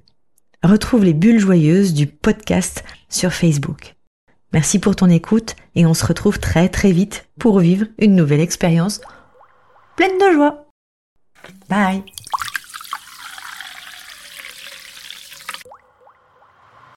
Retrouve 0.63 1.03
les 1.03 1.13
bulles 1.13 1.39
joyeuses 1.39 1.93
du 1.93 2.07
podcast 2.07 2.83
sur 3.09 3.33
Facebook. 3.33 3.95
Merci 4.53 4.79
pour 4.79 4.95
ton 4.95 5.09
écoute 5.09 5.55
et 5.75 5.85
on 5.85 5.93
se 5.93 6.05
retrouve 6.05 6.39
très 6.39 6.69
très 6.69 6.91
vite 6.91 7.27
pour 7.39 7.59
vivre 7.59 7.87
une 7.97 8.15
nouvelle 8.15 8.41
expérience 8.41 9.01
pleine 9.95 10.17
de 10.17 10.33
joie. 10.33 10.67
Bye 11.69 12.03